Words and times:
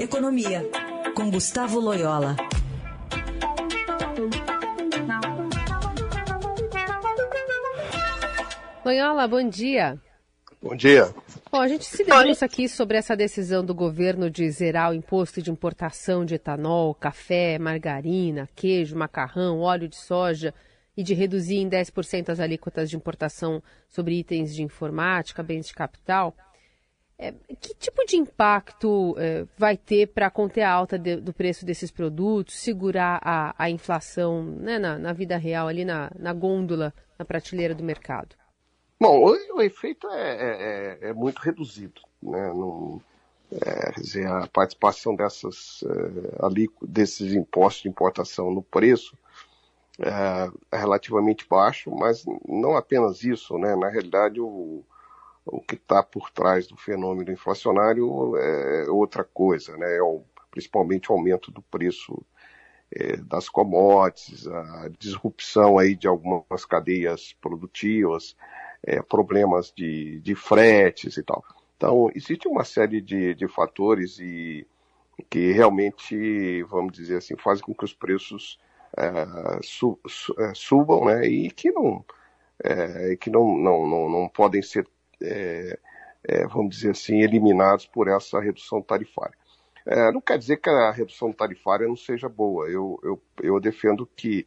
Economia, 0.00 0.62
com 1.14 1.30
Gustavo 1.30 1.78
Loyola. 1.78 2.34
Loyola, 8.82 9.28
bom 9.28 9.46
dia. 9.46 10.00
Bom 10.62 10.74
dia. 10.74 11.14
Bom, 11.52 11.60
a 11.60 11.68
gente 11.68 11.84
se 11.84 12.02
debruça 12.02 12.46
aqui 12.46 12.66
sobre 12.66 12.96
essa 12.96 13.14
decisão 13.14 13.62
do 13.62 13.74
governo 13.74 14.30
de 14.30 14.50
zerar 14.50 14.90
o 14.90 14.94
imposto 14.94 15.42
de 15.42 15.50
importação 15.50 16.24
de 16.24 16.36
etanol, 16.36 16.94
café, 16.94 17.58
margarina, 17.58 18.48
queijo, 18.56 18.96
macarrão, 18.96 19.60
óleo 19.60 19.86
de 19.86 19.96
soja 19.96 20.54
e 20.96 21.02
de 21.02 21.12
reduzir 21.12 21.58
em 21.58 21.68
10% 21.68 22.30
as 22.30 22.40
alíquotas 22.40 22.88
de 22.88 22.96
importação 22.96 23.62
sobre 23.86 24.18
itens 24.18 24.54
de 24.54 24.62
informática, 24.62 25.42
bens 25.42 25.66
de 25.66 25.74
capital. 25.74 26.34
É, 27.22 27.34
que 27.60 27.74
tipo 27.74 28.02
de 28.06 28.16
impacto 28.16 29.14
é, 29.18 29.44
vai 29.58 29.76
ter 29.76 30.06
para 30.06 30.30
conter 30.30 30.62
a 30.62 30.72
alta 30.72 30.98
de, 30.98 31.16
do 31.16 31.34
preço 31.34 31.66
desses 31.66 31.90
produtos, 31.90 32.58
segurar 32.58 33.20
a, 33.22 33.54
a 33.58 33.68
inflação 33.68 34.42
né, 34.42 34.78
na, 34.78 34.98
na, 34.98 35.12
vida 35.12 35.36
real, 35.36 35.68
ali 35.68 35.84
na, 35.84 36.10
na, 36.18 36.32
gôndola, 36.32 36.94
na 37.18 37.24
prateleira 37.26 37.74
do 37.74 37.84
mercado? 37.84 38.34
Bom, 38.98 39.18
o, 39.18 39.56
o 39.56 39.60
efeito 39.60 40.08
é, 40.08 40.30
é, 40.30 41.08
é, 41.08 41.10
é, 41.10 41.12
muito 41.12 41.40
reduzido. 41.40 42.00
Né? 42.22 42.50
É, 43.52 44.00
dizer, 44.00 44.26
a 44.26 44.46
participação 44.46 45.14
dessas, 45.14 45.84
ali, 46.42 46.70
desses 46.80 47.34
impostos 47.34 47.82
de 47.82 47.88
importação 47.90 48.50
no 48.50 48.62
preço 48.62 49.14
é, 49.98 50.78
relativamente 50.78 51.46
baixo, 51.46 51.90
mas 51.90 52.24
não 52.48 52.76
apenas 52.76 53.22
isso, 53.24 53.58
né? 53.58 53.76
Na 53.76 53.90
realidade, 53.90 54.40
o, 54.40 54.82
o 55.44 55.60
que 55.60 55.74
está 55.74 56.02
por 56.02 56.30
trás 56.30 56.66
do 56.66 56.76
fenômeno 56.76 57.30
inflacionário 57.30 58.36
é 58.36 58.90
outra 58.90 59.24
coisa, 59.24 59.76
né? 59.76 59.96
É 59.96 60.02
o, 60.02 60.22
principalmente 60.50 61.10
o 61.10 61.14
aumento 61.14 61.50
do 61.50 61.62
preço 61.62 62.22
é, 62.92 63.16
das 63.16 63.48
commodities, 63.48 64.46
a 64.46 64.90
disrupção 64.98 65.78
aí 65.78 65.94
de 65.94 66.08
algumas 66.08 66.64
cadeias 66.64 67.32
produtivas, 67.40 68.36
é, 68.82 69.00
problemas 69.02 69.72
de, 69.72 70.20
de 70.20 70.34
fretes 70.34 71.16
e 71.16 71.22
tal. 71.22 71.44
Então, 71.76 72.10
existe 72.14 72.46
uma 72.46 72.64
série 72.64 73.00
de, 73.00 73.34
de 73.34 73.48
fatores 73.48 74.18
e 74.18 74.66
que 75.28 75.52
realmente, 75.52 76.62
vamos 76.64 76.92
dizer 76.92 77.18
assim, 77.18 77.36
fazem 77.36 77.64
com 77.64 77.74
que 77.74 77.84
os 77.84 77.92
preços 77.92 78.58
é, 78.96 79.60
su, 79.62 79.98
su, 80.06 80.34
é, 80.38 80.52
subam, 80.54 81.04
né, 81.04 81.26
e 81.26 81.50
que 81.50 81.70
não, 81.70 82.04
é, 82.62 83.16
que 83.16 83.30
não, 83.30 83.56
não, 83.56 83.86
não, 83.86 84.08
não 84.08 84.28
podem 84.28 84.62
ser, 84.62 84.86
é, 85.22 85.78
é, 86.24 86.46
vamos 86.46 86.76
dizer 86.76 86.90
assim, 86.90 87.20
eliminados 87.22 87.86
por 87.86 88.08
essa 88.08 88.40
redução 88.40 88.82
tarifária. 88.82 89.36
É, 89.86 90.12
não 90.12 90.20
quer 90.20 90.38
dizer 90.38 90.58
que 90.58 90.68
a 90.68 90.90
redução 90.90 91.32
tarifária 91.32 91.86
não 91.88 91.96
seja 91.96 92.28
boa. 92.28 92.68
Eu, 92.68 93.00
eu, 93.02 93.22
eu 93.42 93.60
defendo 93.60 94.06
que 94.06 94.46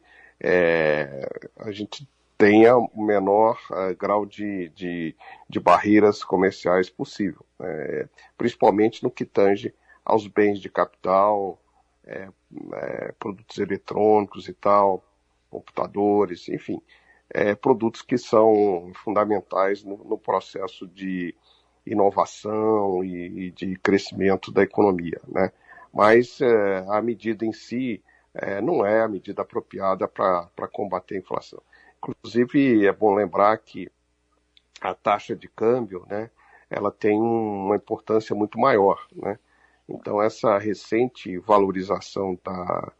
a 1.56 1.70
gente 1.70 2.06
tenha 2.36 2.76
o 2.76 3.02
menor 3.02 3.58
uh, 3.70 3.96
grau 3.96 4.26
de, 4.26 4.68
de, 4.70 5.16
de, 5.48 5.60
barreiras 5.60 6.24
comerciais 6.24 6.90
possível, 6.90 7.44
né, 7.58 8.08
principalmente 8.36 9.02
no 9.02 9.10
que 9.10 9.24
tange 9.24 9.72
aos 10.04 10.26
bens 10.26 10.60
de 10.60 10.68
capital, 10.68 11.58
é, 12.04 12.28
é, 12.74 13.12
produtos 13.18 13.56
eletrônicos 13.58 14.48
e 14.48 14.52
tal, 14.52 15.02
computadores, 15.50 16.48
enfim, 16.48 16.82
é, 17.30 17.54
produtos 17.54 18.02
que 18.02 18.18
são 18.18 18.92
fundamentais 19.02 19.82
no, 19.82 19.96
no 20.04 20.18
processo 20.18 20.86
de 20.86 21.34
inovação 21.86 23.04
e, 23.04 23.46
e, 23.46 23.50
de 23.50 23.76
crescimento 23.76 24.50
da 24.50 24.62
economia, 24.62 25.20
né? 25.28 25.52
Mas 25.92 26.40
é, 26.40 26.84
a 26.88 27.00
medida 27.00 27.44
em 27.44 27.52
si 27.52 28.02
é, 28.34 28.60
não 28.60 28.84
é 28.84 29.02
a 29.02 29.08
medida 29.08 29.42
apropriada 29.42 30.08
para 30.08 30.68
combater 30.72 31.16
a 31.16 31.18
inflação. 31.18 31.62
Inclusive, 31.98 32.86
é 32.86 32.92
bom 32.92 33.14
lembrar 33.14 33.56
que 33.58 33.90
a 34.80 34.92
taxa 34.92 35.36
de 35.36 35.48
câmbio, 35.48 36.04
né, 36.08 36.30
ela 36.68 36.90
tem 36.90 37.18
uma 37.18 37.76
importância 37.76 38.34
muito 38.34 38.58
maior, 38.58 39.06
né? 39.12 39.38
Então, 39.88 40.20
essa 40.20 40.58
recente 40.58 41.38
valorização 41.38 42.38
da 42.42 42.92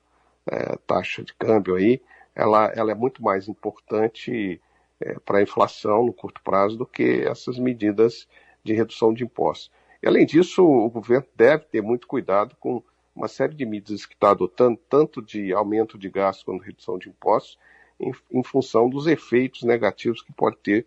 é, 0.46 0.76
taxa 0.86 1.22
de 1.22 1.34
câmbio 1.34 1.74
aí, 1.76 2.00
ela, 2.34 2.72
ela 2.74 2.92
é 2.92 2.94
muito 2.94 3.22
mais 3.22 3.48
importante 3.48 4.60
é, 5.00 5.18
para 5.20 5.38
a 5.38 5.42
inflação 5.42 6.06
no 6.06 6.12
curto 6.12 6.40
prazo 6.42 6.76
do 6.76 6.86
que 6.86 7.22
essas 7.26 7.58
medidas 7.58 8.28
de 8.62 8.72
redução 8.72 9.12
de 9.12 9.24
impostos. 9.24 9.70
E, 10.02 10.06
além 10.06 10.26
disso, 10.26 10.64
o 10.64 10.90
governo 10.90 11.26
deve 11.36 11.64
ter 11.64 11.82
muito 11.82 12.06
cuidado 12.06 12.56
com 12.60 12.82
uma 13.14 13.28
série 13.28 13.54
de 13.54 13.64
medidas 13.64 14.04
que 14.04 14.14
está 14.14 14.30
adotando, 14.30 14.78
tanto 14.88 15.22
de 15.22 15.52
aumento 15.52 15.96
de 15.96 16.10
gastos 16.10 16.44
quanto 16.44 16.62
redução 16.62 16.98
de 16.98 17.08
impostos, 17.08 17.58
em, 18.00 18.12
em 18.32 18.42
função 18.42 18.88
dos 18.88 19.06
efeitos 19.06 19.62
negativos 19.62 20.20
que 20.20 20.32
pode 20.32 20.56
ter 20.56 20.86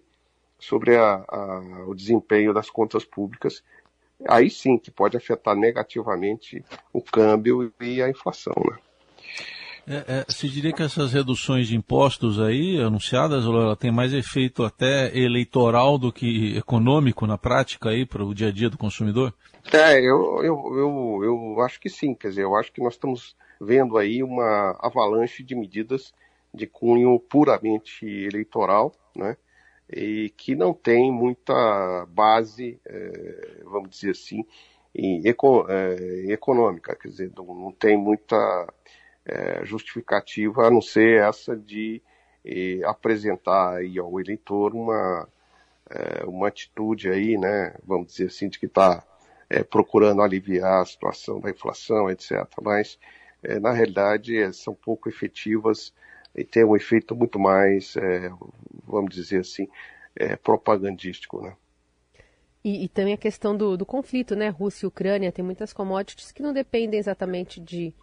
sobre 0.59 0.97
a, 0.97 1.24
a, 1.28 1.86
o 1.88 1.96
desempenho 1.96 2.53
das 2.53 2.69
contas 2.69 3.06
públicas 3.06 3.63
aí 4.25 4.50
sim 4.50 4.78
que 4.78 4.90
pode 4.90 5.18
afetar 5.18 5.56
negativamente 5.56 6.63
o 6.94 7.02
câmbio 7.02 7.72
e 7.80 8.02
a 8.02 8.09
inflação. 8.09 8.53
Né? 8.69 8.78
É, 9.90 10.20
é, 10.20 10.25
se 10.28 10.50
diria 10.50 10.74
que 10.74 10.84
essas 10.84 11.14
reduções 11.14 11.68
de 11.70 11.78
impostos 11.78 12.42
aí 12.42 12.78
anunciadas, 12.78 13.46
ela 13.46 13.74
tem 13.74 13.90
mais 13.90 14.14
efeito 14.14 14.66
até 14.66 15.18
eleitoral 15.18 15.98
do 15.98 16.12
que 16.12 16.58
econômico 16.58 17.25
na 17.25 17.38
prática 17.38 17.90
aí 17.90 18.06
para 18.06 18.22
o 18.22 18.36
dia 18.36 18.50
a 18.50 18.52
dia 18.52 18.70
do 18.70 18.78
consumidor? 18.78 19.34
É, 19.72 19.98
eu, 19.98 20.44
eu, 20.44 20.75
eu, 20.75 21.20
eu 21.24 21.62
acho 21.62 21.80
que 21.80 21.90
sim, 21.90 22.14
quer 22.14 22.30
dizer, 22.30 22.44
eu 22.44 22.56
acho 22.58 22.72
que 22.74 22.84
nós 22.84 22.94
estamos 22.94 23.34
vendo 23.62 23.98
aí 23.98 24.22
uma 24.22 24.78
avalanche 24.81 25.42
de 25.42 25.56
medidas 25.56 26.14
de 26.54 26.68
cunho 26.68 27.18
puramente 27.18 28.06
eleitoral, 28.06 28.94
né? 29.16 29.38
e 29.90 30.34
que 30.36 30.54
não 30.54 30.74
tem 30.74 31.12
muita 31.12 32.06
base, 32.09 32.80
é, 32.86 33.62
vamos 33.64 33.90
dizer 33.90 34.12
assim, 34.12 34.46
em, 34.94 35.22
é, 35.25 36.31
econômica, 36.34 36.96
quer 36.96 37.08
dizer, 37.08 37.31
não, 37.36 37.46
não 37.46 37.72
tem 37.72 37.98
muita 37.98 38.36
é, 39.28 39.66
justificativa 39.66 40.66
a 40.66 40.72
não 40.72 40.82
ser 40.82 41.22
essa 41.22 41.56
de 41.56 42.02
é, 42.46 42.82
apresentar 42.86 43.76
aí 43.78 44.00
ao 44.00 44.20
eleitor 44.20 44.74
uma, 44.74 45.28
é, 45.90 46.26
uma 46.26 46.48
atitude 46.48 47.10
aí, 47.10 47.38
né, 47.38 47.76
vamos 47.86 48.08
dizer 48.08 48.28
assim, 48.28 48.50
de 48.50 48.58
que 48.58 48.66
está 48.66 49.04
é, 49.50 49.64
procurando 49.64 50.22
aliviar 50.22 50.82
a 50.82 50.86
situação 50.86 51.40
da 51.40 51.50
inflação, 51.50 52.10
etc. 52.10 52.46
Mas, 52.62 52.98
na 53.62 53.72
realidade, 53.72 54.52
são 54.54 54.74
pouco 54.74 55.08
efetivas 55.08 55.94
e 56.38 56.44
tem 56.44 56.64
um 56.64 56.76
efeito 56.76 57.16
muito 57.16 57.40
mais, 57.40 57.96
é, 57.98 58.30
vamos 58.86 59.14
dizer 59.14 59.42
assim, 59.42 59.68
é, 60.16 60.36
propagandístico, 60.36 61.42
né? 61.42 61.56
E, 62.64 62.84
e, 62.84 62.88
também 62.90 63.14
a 63.14 63.18
questão 63.18 63.56
do, 63.56 63.78
do, 63.78 63.86
conflito, 63.86 64.36
né? 64.36 64.50
Rússia 64.50 64.86
e 64.86 64.88
Ucrânia, 64.88 65.32
tem 65.32 65.44
muitas 65.44 65.74
commodities 65.74 66.32
que 66.32 66.44
não 66.44 66.54
dependem 66.54 67.00
exatamente 67.00 67.60
de 67.60 67.94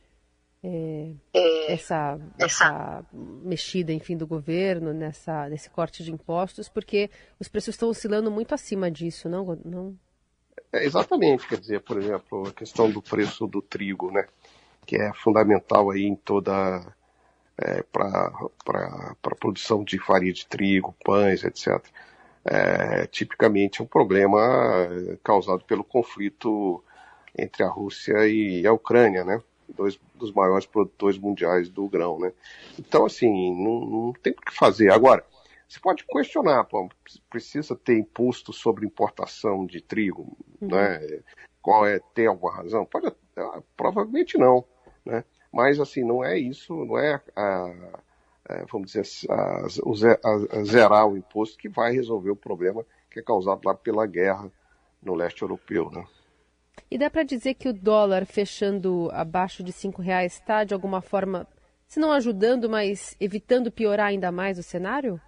é, 0.66 1.12
é, 1.34 1.72
essa, 1.74 2.18
essa, 2.38 3.04
mexida, 3.12 3.92
enfim, 3.92 4.16
do 4.16 4.26
governo, 4.26 4.94
nessa, 4.94 5.46
nesse 5.50 5.68
corte 5.68 6.02
de 6.02 6.10
impostos, 6.10 6.70
porque 6.70 7.10
os 7.38 7.48
preços 7.48 7.74
estão 7.74 7.90
oscilando 7.90 8.30
muito 8.30 8.54
acima 8.54 8.90
disso, 8.90 9.28
não? 9.28 9.58
não... 9.62 9.94
É, 10.72 10.82
exatamente, 10.86 11.46
quer 11.46 11.60
dizer, 11.60 11.80
por 11.82 11.98
exemplo, 11.98 12.48
a 12.48 12.52
questão 12.52 12.90
do 12.90 13.02
preço 13.02 13.46
do 13.46 13.60
trigo, 13.60 14.10
né? 14.10 14.26
Que 14.86 14.96
é 14.96 15.12
fundamental 15.12 15.90
aí 15.90 16.04
em 16.04 16.16
toda 16.16 16.82
é, 17.58 17.82
para 17.82 18.32
a 19.22 19.34
produção 19.36 19.84
de 19.84 19.98
farinha 19.98 20.32
de 20.32 20.46
trigo, 20.46 20.94
pães, 21.04 21.44
etc. 21.44 21.84
É, 22.42 23.06
tipicamente 23.08 23.82
é 23.82 23.84
um 23.84 23.86
problema 23.86 24.40
causado 25.22 25.62
pelo 25.64 25.84
conflito 25.84 26.82
entre 27.36 27.62
a 27.62 27.68
Rússia 27.68 28.26
e 28.26 28.66
a 28.66 28.72
Ucrânia, 28.72 29.24
né? 29.24 29.42
Dois 29.76 29.98
dos 30.14 30.32
maiores 30.32 30.66
produtores 30.66 31.18
mundiais 31.18 31.68
do 31.68 31.88
grão, 31.88 32.18
né? 32.18 32.32
Então, 32.78 33.04
assim, 33.06 33.52
não, 33.54 33.80
não 33.80 34.12
tem 34.12 34.32
o 34.32 34.36
que 34.36 34.54
fazer. 34.54 34.92
Agora, 34.92 35.24
você 35.68 35.80
pode 35.80 36.04
questionar, 36.06 36.64
pô, 36.64 36.88
precisa 37.28 37.74
ter 37.74 37.98
imposto 37.98 38.52
sobre 38.52 38.86
importação 38.86 39.66
de 39.66 39.80
trigo, 39.80 40.36
uhum. 40.60 40.68
né? 40.68 41.00
Qual 41.60 41.86
é, 41.86 41.98
tem 42.14 42.26
alguma 42.26 42.54
razão? 42.54 42.84
Pode, 42.84 43.12
provavelmente 43.76 44.38
não, 44.38 44.64
né? 45.04 45.24
Mas, 45.52 45.80
assim, 45.80 46.04
não 46.04 46.24
é 46.24 46.38
isso, 46.38 46.74
não 46.84 46.98
é, 46.98 47.20
a, 47.34 47.64
a, 48.48 48.64
vamos 48.70 48.92
dizer, 48.92 49.28
a, 49.30 49.66
a, 50.58 50.64
zerar 50.64 51.06
o 51.06 51.16
imposto 51.16 51.56
que 51.56 51.68
vai 51.68 51.92
resolver 51.92 52.30
o 52.30 52.36
problema 52.36 52.84
que 53.10 53.20
é 53.20 53.22
causado 53.22 53.60
lá 53.64 53.74
pela 53.74 54.06
guerra 54.06 54.50
no 55.02 55.14
leste 55.14 55.42
europeu, 55.42 55.90
né? 55.90 56.04
E 56.94 56.98
dá 56.98 57.10
para 57.10 57.24
dizer 57.24 57.54
que 57.54 57.68
o 57.68 57.72
dólar 57.72 58.24
fechando 58.24 59.10
abaixo 59.12 59.64
de 59.64 59.72
cinco 59.72 60.00
reais 60.00 60.34
está, 60.34 60.62
de 60.62 60.72
alguma 60.72 61.02
forma, 61.02 61.44
se 61.88 61.98
não 61.98 62.12
ajudando, 62.12 62.70
mas 62.70 63.16
evitando 63.18 63.68
piorar 63.72 64.06
ainda 64.06 64.30
mais 64.30 64.60
o 64.60 64.62
cenário? 64.62 65.20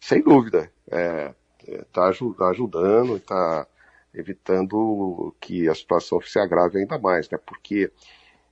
Sem 0.00 0.20
dúvida. 0.20 0.68
Está 0.84 0.98
é, 0.98 1.34
é 1.68 1.84
tá 1.92 2.48
ajudando, 2.50 3.18
está 3.18 3.68
evitando 4.12 5.32
que 5.40 5.68
a 5.68 5.74
situação 5.76 6.20
se 6.20 6.40
agrave 6.40 6.80
ainda 6.80 6.98
mais, 6.98 7.30
né? 7.30 7.38
Porque 7.38 7.88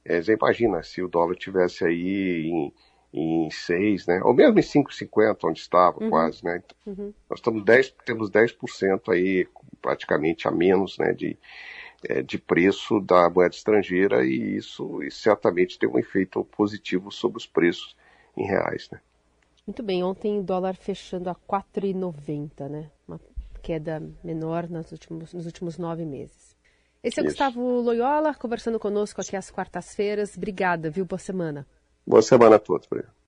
é, 0.05 0.23
você 0.23 0.35
imagina 0.35 0.81
se 0.85 1.03
o 1.03 1.09
dólar 1.09 1.35
tivesse 1.35 1.85
aí 1.85 2.51
em, 2.53 2.73
em 3.17 3.49
6, 3.49 4.09
né? 4.09 4.21
Ou 4.25 4.35
mesmo 4.35 4.59
em 4.59 4.63
5,50, 4.63 5.39
onde 5.45 5.61
estava 5.61 6.03
uhum. 6.03 6.11
quase, 6.11 6.45
né? 6.45 6.61
Então, 6.65 6.77
uhum. 6.85 7.15
Nós 7.31 7.39
estamos 7.39 7.65
10, 7.65 7.95
temos 8.05 8.29
10% 8.29 9.13
aí 9.13 9.47
praticamente 9.81 10.49
a 10.49 10.51
menos, 10.51 10.99
né? 10.99 11.13
De, 11.13 11.39
é, 12.09 12.23
de 12.23 12.39
preço 12.39 13.01
da 13.01 13.31
moeda 13.31 13.55
estrangeira 13.55 14.27
e 14.27 14.57
isso, 14.57 15.01
isso 15.05 15.21
certamente 15.21 15.79
tem 15.79 15.89
um 15.89 15.97
efeito 15.97 16.45
positivo 16.57 17.13
sobre 17.13 17.39
os 17.39 17.47
preços 17.47 17.97
em 18.37 18.45
reais, 18.47 18.89
né? 18.91 19.01
Muito 19.65 19.83
bem, 19.83 20.03
ontem 20.03 20.41
o 20.41 20.43
dólar 20.43 20.75
fechando 20.75 21.31
a 21.31 21.35
4,90, 21.35 22.69
né? 22.69 22.91
Uma 23.07 23.21
queda 23.63 24.03
menor 24.25 24.69
nos 24.69 24.91
últimos, 24.91 25.33
nos 25.33 25.47
últimos 25.47 25.79
nove 25.79 26.05
meses. 26.05 26.55
Esse 27.03 27.21
é 27.21 27.23
o 27.23 27.27
Isso. 27.27 27.33
Gustavo 27.33 27.81
Loyola, 27.81 28.35
conversando 28.35 28.81
conosco 28.81 29.21
aqui 29.21 29.37
às 29.37 29.51
quartas-feiras. 29.51 30.37
Obrigada, 30.37 30.91
viu? 30.91 31.05
Boa 31.05 31.19
semana. 31.19 31.65
Boa 32.07 32.23
semana 32.23 32.57
a 32.57 32.59
todos, 32.59 32.87
obrigado. 32.87 33.24